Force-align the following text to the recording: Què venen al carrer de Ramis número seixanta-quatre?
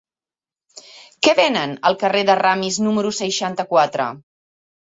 Què 1.27 1.35
venen 1.41 1.75
al 1.91 1.99
carrer 2.05 2.25
de 2.31 2.39
Ramis 2.41 2.81
número 2.89 3.15
seixanta-quatre? 3.21 4.11